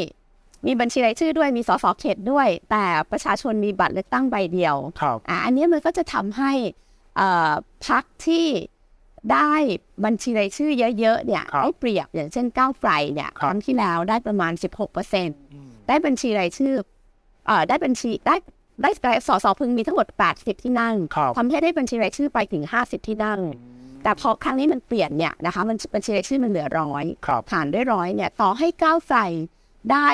[0.66, 6.52] มีบัญชีรายชื่อด้วยมีสสเขตด้วย แต่ประชาชนมีบัตรเลือกตั้งใบเดียวครับอะอันนี้มันก็จะทำให้
[7.16, 7.52] เอ่อ
[7.86, 8.46] พักที่
[9.32, 9.54] ได้
[10.04, 14.52] บัญชีรายชื่อเยอะๆเนี่ยครับได้เปรียบอย่างเช่นก้าวไกลเนี่ยครับครั้งที่แล้วได้ประมาณ
[15.20, 16.74] 16%ได้บัญชีรายชื่อ
[17.46, 18.36] เอ่อได้บัญชีได้
[18.82, 18.90] ได้
[19.28, 20.06] สสพึงมีทั้งหมด
[20.36, 23.40] 80 ที่นั่งครับทำให้ได้บัญชีรายชื่อไปถึง 50 ที่นั่ง
[24.04, 29.18] แต่พอครั้งนี้มันเปลี่ยนเนี่ยนะคะมันบัญชีรายชื่อมันเหลือร้อยครับฐานด้วยร้อยเนี่ย ต่อให้ก้าวไกล
[29.92, 30.08] ได้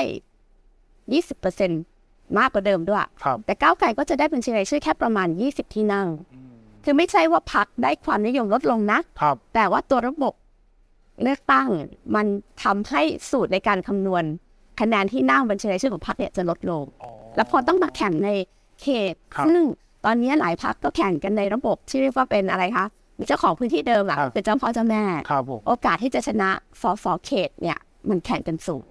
[1.17, 6.09] 20%มากกว่าเดิมด้วยครับแต่ก้าวไกลก็จะได้บัญชีรายชื่อแค่ประมาณ20ที่นั่ง
[6.85, 10.35] คือไม่ใช่ว่าพักได้ความนิยมลดลงนะครับแต่ว่าตัวระบบ
[11.23, 11.69] เลือกตั้ง
[12.15, 12.27] มัน
[12.63, 14.25] ทำให้สูตรในการคำนวณ
[14.81, 16.83] คะแนนที่นั่งบัญชีรายชื่อของพรรคเนี่ยจะลดลง
[17.37, 18.31] แล้วพอต้องมาแข่งใน
[18.83, 19.61] เขตครับซึ่ง
[20.05, 22.87] ตอนนี้หลายพักก็แข่งกันในระบบที่เรียกว่าเป็นอะไรคะ
[23.21, 26.51] มีเจ้าของพื้นที่เดิมอะครับเป็นเจ้าพ่อเจ้าแม่ครับผมโอกาสที่จะชนะ
[26.83, 27.79] สสเขตเนี่ย
[28.09, 28.85] มันแข่งกันสูง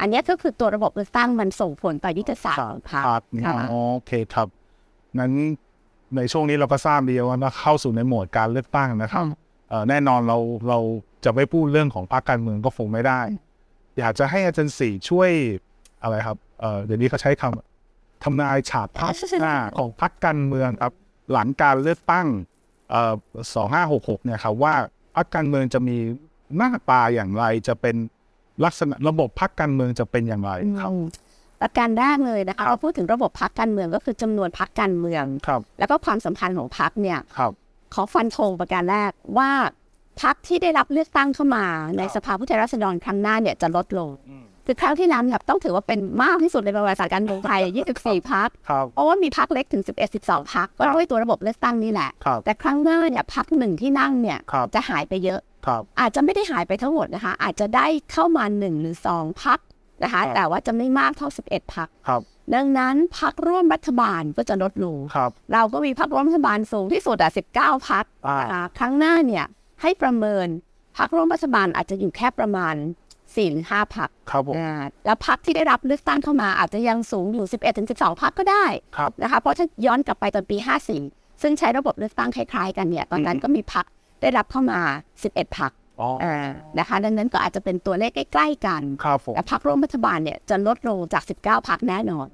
[0.00, 4.48] อันเนี้ยก็คือตัวระบบเลือกตั้งมันส่งผลต่อยุทธศาสตร์ของพรรคครับค่ะอ๋อโอเคครับ
[5.18, 5.32] งั้น
[6.16, 9.24] ในช่วงนี้เราก็ทราบดีว่าเราเข้าสู่ในโหมดการเลือกตั้งนะครับ
[9.68, 10.78] เอ่อแน่นอนเราเรา
[11.24, 13.20] จะไม่พูดเรื่องของพรรคการเมืองก็คงไม่ได้
[13.98, 15.30] อยากจะให้อาจารย์สี่ช่วย
[16.02, 20.92] อะไรครับเอ่อเดี๋ยวนี้เขาใช้คำทำนายฉาบพักหน้าของพรรคการเมืองครับ
[21.32, 22.55] หลังการเลือกตั้งเอ่อ
[23.54, 24.74] สองห้าหกหกเนี่ยครับว่า
[25.16, 25.96] พรรคการเมืองจะมี
[26.56, 27.96] หน้าตาอย่างไรจะเป็น
[28.64, 30.92] ลักษณะระบบพรรคการเมืองจะเป็นอย่างไรครับ
[31.60, 37.52] ประการแรกเลยนะคะครับเราพูดถึงระบบพักการเมืองก็คือจำนวนพักการเมืองครับ แล้วก็ความสัมพันธ์ของพักเนี่ยครับ
[37.94, 39.50] ขอฟันธงประการแรกว่า
[40.22, 41.66] พักที่ได้รับเลือกตั้งเข้ามา
[41.98, 44.10] ในครับสภาผู้แทนราษฎรครั้งหน้าเนี่ยจะลดลง
[44.66, 47.60] คือครั้งที่แล้วเนี่ยต้องถือว่าเป็นมากที่สุดในประวัติศาสตร์การเมืองไทย
[47.96, 59.58] 24 พักครับเพราะว่ามีพักเล็กถึง 11 12 พักก็ด้วยตัวระบบเลือกตั้งนี่แหละครับแต่ครั้งหน้าเนี่ยพักหนึ่งที่นั่งเนี่ยครับจะหายไปเยอะครับอาจจะไม่ได้หายไปทั้งหมดนะคะ อาจจะได้เข้ามาหนึ่งหรือสองพัก
[60.02, 62.20] นะคะครับแต่ว่าจะไม่มากเท่า 11 พักครับ
[62.54, 69.44] ดังนั้นพักร่วมรัฐบาลก็จะลดลงครับเราก็มีพักร่วมรัฐบาลสูงที่สุดอะ19 พักอ่านะคะครั้งหน้าเนี่ย
[69.82, 70.46] ให้ประเมิน
[70.98, 72.74] พักร่วมรัฐบาลอาจจะอยู่แค่ประมาณ
[73.36, 74.72] 4หรือ5พักครับผมอ่า
[75.06, 78.64] แล้วพักที่ได้รับเลือกตั้งเข้ามาอาจจะยังสูงอยู่ 11ถึง12พักก็ได้
[78.96, 80.56] ครับนะคะเพราะถ้าย้อนกลับไปตอนปี
[81.00, 83.84] 54 ซึ่งใช้ระบบเลือกตั้งคล้ายๆ กันเนี่ยตอนนั้นก็มีพัก
[84.20, 84.80] ได้รับเข้ามา
[85.20, 86.36] 11พักอ๋ออ่า
[86.78, 92.28] นะคะดังนั้นก็อาจจะเป็นตัวเลขใกล้ๆกันครับผมแต่พักร่วมรัฐบาลเนี่ยจะลดลงจาก 19พักแน่นอน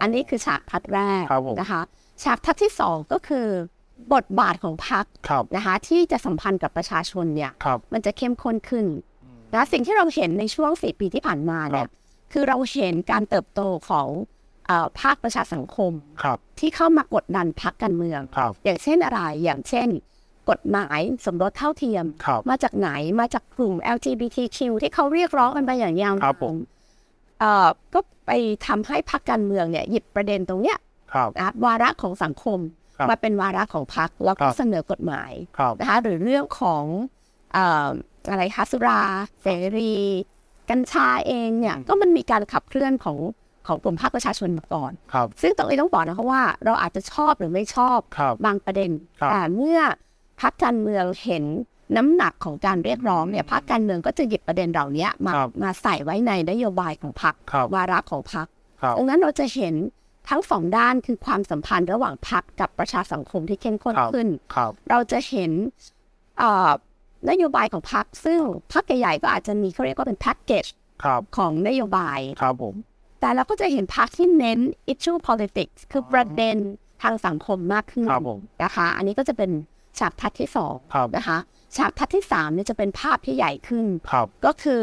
[0.00, 1.80] อันนี้คือฉากทัดแรกครับผมนะคะ
[2.24, 3.46] ฉากทัดที่สองก็คือ
[4.14, 8.86] บทบาทของพักครับนะคะที่จะสัมพันธ์กับประชาชนเนี่ยครับมันจะเข้มข้นขึ้น
[9.54, 11.90] นะสิ่งที่เราเห็นในช่วงสี่ปีที่ผ่านมาเนี่ครัยบ
[12.32, 14.08] คือเราเห็นการเติบโตของ
[14.66, 19.88] เออภาคประชาสังคมครับที่เข้ามากดดันพักการเมืองครับอย่างเช่นอะไรอย่างเช่น
[20.50, 26.56] กฎหมายสมรสเท่าเทียมครับมาจากไหนมาจากกลุ่ม LGBTQ ที่เขาเรียกร้องกันไปอย่างยาวครับผม
[27.40, 28.30] เอ่อก็ไป
[28.66, 30.78] ทำให้พรรคการเมืองเนี่ยหยิบประเด็นตรงเนี้ย
[31.12, 32.58] ครับนะวาระของสังคม
[32.96, 36.84] ครับมาเป็นวาระของพรรคแล้วก็ครับเสนอกฎหมายครับนะคะหรือเรื่องของ
[37.17, 37.88] เอ่อ
[38.30, 39.00] อะไรคะสุรา
[39.42, 39.92] เสรี
[40.70, 43.18] กัญชาเองเนี่ยก็มันมีการขับเคลื่อนของ
[43.66, 49.80] ของกลุ่มภาคประชาชนมาก่อนครับซึ่งตรงนี้ต้องบอกนะคะว่าเราอาจจะชอบหรือไม่ชอบครับบางประเด็นครับแต่เมื่อ
[50.40, 51.44] พักการเมืองเห็น
[51.96, 58.46] น้ำหนักของการเรียกร้องเนี่ยพักการเมืองก็จะหยิบประเด็นเหล่านี้มาครับมาใส่ไว้ในนโยบายของพรรคครับวาระของพรรค
[58.82, 59.74] ครับดังนั้นเราจะเห็น
[60.28, 65.52] ทั้งสองด้านคือความสัมพันธ์ระหว่างพรรคกับประชาสังคมที่เข้มข้นครับขึ้นครับเราจะเห็น
[66.38, 66.70] เอ่อ
[67.30, 68.40] นโยบายของพรรคซึ่ง
[68.72, 70.66] พรรคใหญ่ๆก็อาจจะมีเขาเรียกว่าเป็นแพ็กเกจ
[71.04, 72.74] ครับของนโยบายครับผม
[73.20, 74.60] แต่เราก็จะเห็นพรรคที่เน้น
[74.92, 76.56] issue politics คือประเด็น
[77.02, 79.50] ทางสังคมมากขึ้นครับผมนะคะ อันนี้ก็จะเป็น
[79.98, 81.38] ฉากทัดที่สองครับนะคะ
[81.76, 84.82] ฉากทัดที่สามเนี่ยจะเป็นภาพที่ใหญ่ขึ้นครับก็คือ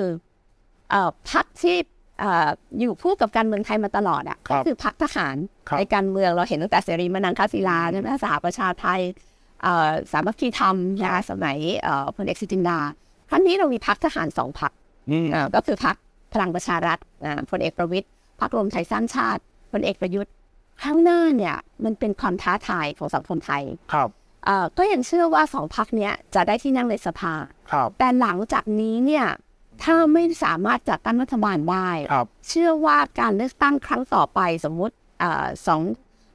[0.90, 1.78] เอ่อพรรคที่
[2.20, 5.36] เอ่ออยู่คู่กับการเมืองไทยมาตลอดอะครัก็บคือพรรคทหาร
[5.68, 9.35] ครับในการเมืองเราเห็นตั้งแต่เสรีมานังคศิลาใช่ไหมสหประชาไทยเอ่อ
[10.12, 12.80] สามัคคีธรรมนะคะสมัยเอ่อพลเอกสุจินดา
[13.30, 14.72] ครั้งนี้เรามีพรรคทหารสองพรรค
[15.12, 15.96] อืมอ่าก็คือพรรค
[16.34, 18.08] พลังประชารัฐอ่าพลเอกประวิตย
[18.40, 20.34] พรรครวมไทยสร้างชาติพลเอกประยุทธ์
[20.84, 24.10] ข้างหน้าเนี่ยมันเป็นความท้าทายของสังคมไทยครับ
[24.46, 27.34] เอ่อก็ยังเชื่อว่าสองพรรคเนี้ยจะได้ที่นั่งในสภา
[27.72, 29.26] ครับแต่หลังจากนี้เนี่ย
[29.84, 35.82] ถ้าไม่สามารถจัดตั้งรัฐบาลได้ครับเชื่อว่าการเลือกตั้งครั้งต่อไปสมมุติเอ่อสอง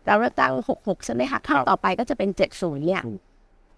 [0.06, 3.18] เราเลือกตั้งหกหกใช่ไหมคะครั้งต่อไปก็จะเป็นเจ็ดศูนย์เนี่ยอืม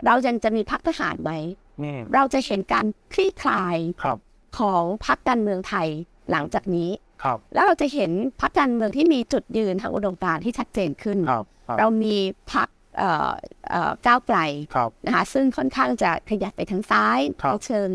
[0.06, 1.32] เรายังจะมีพรรคทหารไหม
[1.80, 4.18] อืมเราจะเห็นการคลี่คลายครับ
[4.58, 5.88] ของพรรคการเมืองไทย
[6.30, 6.90] หลังจากนี้
[7.22, 12.16] ครับแล้วเราจะเห็นพรรคการเมืองที่มีจุดยืนทางอุดมการณ์ที่ชัดเจนขึ้นครับครับเรามี
[12.52, 13.30] พรรคเอ่อ
[13.70, 14.38] เอ่อก้าวไกล
[14.74, 17.90] ครับนะคะซึ่งค่อนข้างจะขยับไปทางซ้ายครับเชิญ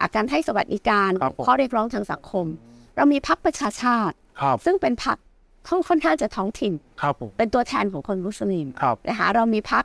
[0.00, 2.46] อาการให้สวัสดิการครับผมข้อเรียกร้องทางสังคม
[2.96, 5.14] เรามีพรรคประชาชาติครับซึ่งเป็นพรร
[5.68, 6.72] คค่อนค่อนข้างจะท้องถิ่น
[7.02, 9.84] ครับผม เป็นตัวแทนของคนมุสลิมครับ นะคะเรามีพรรค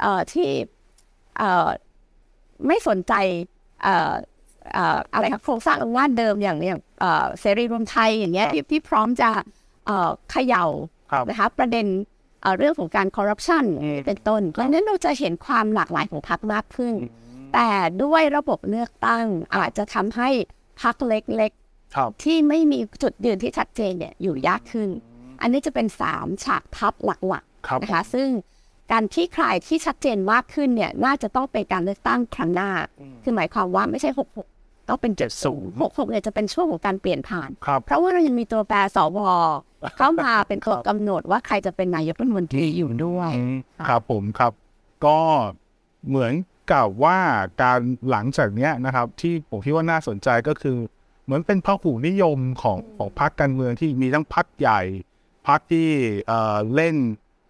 [0.00, 0.48] เอ่อที่
[1.38, 1.68] เอ่อ
[2.66, 3.12] ไม่สนใจ
[3.82, 4.12] เอ่อ
[4.72, 9.30] เอ่ออะไรครับโครงสร้างอำนาจเดิมอย่างอย่างเอ่อเสรีรวมไทยอย่างเงี้ยที่ที่พร้อมจะ
[9.86, 10.64] เอ่อเขย่า
[11.12, 11.86] ครับนะคะประเด็น
[12.42, 13.64] เอ่อเรื่องของการคอร์รัปชัน
[14.06, 16.94] เป็นต้นดังนั้นเราจะเห็นความหลากหลายของพรรคมากขึ้น
[17.54, 17.68] แต่
[18.02, 19.26] ด้วยระบบเลือกตั้ง
[19.56, 20.28] อาจจะทำให้
[20.82, 21.65] พรรคเล็กครับๆ
[22.24, 24.88] ที่ไม่มีจุดยืนที่ชัดเจนเนี่ยอยู่ยากขึ้น
[25.40, 28.28] อันนี้จะเป็นสามฉากทับหลักครับๆนะคะซึ่ง
[28.92, 32.70] การที่คลายที่ชัดเจนมากขึ้นเนี่ยน่าจะต้องเป็นการเลือกตั้งครั้งหน้า
[33.22, 34.10] คือหมายความว่าไม่ใช่
[34.50, 35.12] 66ต้องเป็น
[35.48, 39.18] 70 66เนี่ยจะเป็นช่วงของการเปลี่ยนผ่านครับเพราะว่าเรายังมีตัวแปรสว
[39.96, 43.30] เข้ามาเป็นตัวกำหนดว่าใครจะเป็นนายกรัฐมนตรีอยู่ด้วย
[43.88, 44.52] ครับผมครับ
[45.06, 45.18] ก็
[46.08, 46.32] เหมือน
[46.72, 47.18] กับว่า
[47.62, 50.76] การหลังจากเนี้ยนะครับ ที่ผมคิดว่าน่าสนใจก็คือ
[51.26, 54.80] เหมือนเป็นพหูนิยมของของพรรคการเมืองที่มีทั้งพรรคใหญ่
[55.48, 55.88] พรรคที่
[56.26, 56.96] เอ่อเล่น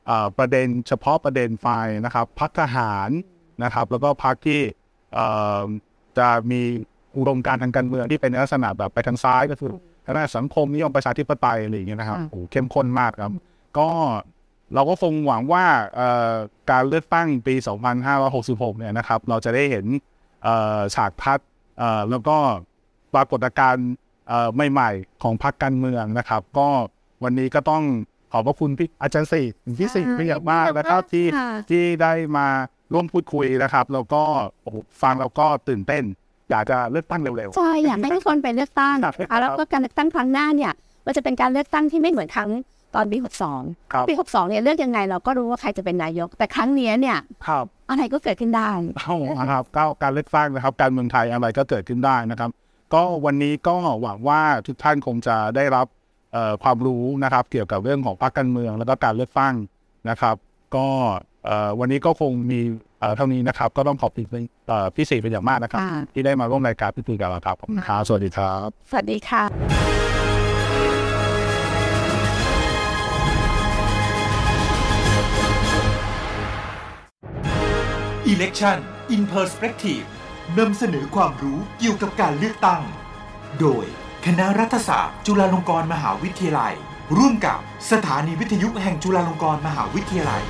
[0.06, 1.66] เอ่อประเด็นเฉพาะประเด็นไฟ
[2.04, 3.10] นะครับพรรคทหาร
[3.64, 4.60] นะครับ แล้วก็พรรคที่
[5.14, 5.26] เอ่
[5.58, 5.62] อ
[6.18, 6.62] จะมี
[7.16, 9.70] อุดมการณ์ทางการเมืองที่เป็นลักษณะแบบไปทางซ้ายก็คือ
[10.04, 13.32] ทางด้านสังคมนิยมประชาธิปไตยอะไรอย่างเงี้ยนะครับค่ะโอ้โหเข้มข้นมากครับ
[13.78, 13.88] ก็
[14.74, 15.64] เราก็คงหวังว่า
[15.96, 16.32] เอ่อ
[16.70, 17.54] การเลือกตั้งปี
[18.16, 19.86] 2566 เนี่ยนะครับ เราจะได้เห็น
[20.42, 22.36] เอ่อฉากทัศน์เอ่อแล้วก็
[23.16, 23.88] ปรากฏการณ์
[24.28, 26.68] เอ่อใหม่ๆ ของพรรคการเมืองนะครับ ก็
[27.24, 27.82] วันนี้ก็ต้อง
[28.32, 29.40] ขอบพระคุณพี่อาจารย์สิ
[29.78, 32.46] พี่สิเป็นอย่างมากนะครับที่ค่ะที่ได้มา
[32.92, 34.22] ร่วมพูดคุยนะครับแล้วก็
[34.62, 36.04] โอ้โหฟังแล้วก็ตื่นเต้น
[36.50, 40.72] อยากจะเลือกตั้งเร็วใช่อยากให้ทุกคนไปเลือกตั้งครับอะแล้วก็การเลือกตั้งครั้งหน้าเนี่ย
[41.06, 42.50] มันจะเป็นการเลือกตั้งที่ไม่เหมือนครั้ง
[42.94, 43.24] ตอนปีๆ
[43.92, 52.50] ครับ62ปี62เนี่ยเลือกยังไงเราก็รู้ว่าใครจะเป็นนายก แต่ครั้งเนี้ยเนี่ยครับอะไรก็เกิดขึ้นได้เอานะครับก็การเลือกตั้งนะครับ การเมืองไทยอะไรก็เกิดขึ้นได้นะครับ
[52.94, 55.86] ก็วันนี้ก็หวังว่าทุกท่านคงจะได้รับ
[56.32, 59.54] เอ่อความรู้นะครับ เกี่ยวกับเรื่องของพรรคการเมือง แล้วก็การเลือกตั้ง
[60.10, 60.36] นะครับ
[60.76, 60.86] ก็
[61.44, 62.60] เอ่อวันนี้ก็คงมี
[63.00, 64.26] เอ่อเท่านี้นะครับ ก็ต้องขอบคุณ
[64.68, 69.44] เอ่อพี่ศรีเป็นอย่างมากนะครับค่ะที่ได้มาร่วมรายการพูดคุยกับเราครับขอบคุณครับสวัสดีครับ สวัสดีค่ะ
[78.32, 78.78] Election
[79.14, 80.06] in Perspective
[80.58, 82.82] นำเสนอความรู้เกี่ยวกับการเลือกตั้ง
[83.60, 83.84] โดย
[84.26, 86.74] คณะรัฐศาสตร์ จุฬาลงกรณ์มหาวิทยาลัย
[87.16, 87.58] ร่วมกับ
[87.90, 90.42] สถานีวิทยุแห่งจุฬาลงกรณ์มหาวิทยาลัย